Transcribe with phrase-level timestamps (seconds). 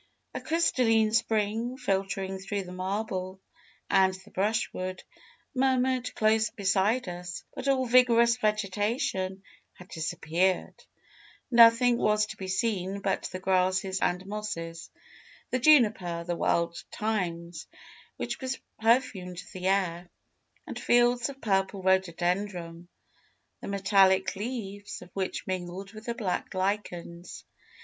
[0.33, 3.39] A crystalline spring, filtering through the marble
[3.87, 5.03] and the brushwood,
[5.53, 7.43] murmured close beside us.
[7.53, 9.43] But all vigorous vegetation
[9.73, 10.73] had disappeared.
[11.51, 14.89] Nothing was to be seen but the grasses and mosses;
[15.51, 17.67] the juniper, the wild thymes,
[18.17, 18.39] which
[18.79, 20.09] perfumed the air,
[20.65, 22.87] and fields of purple rhododendron,
[23.61, 27.45] the metallic leaves of which mingled with the black lichens.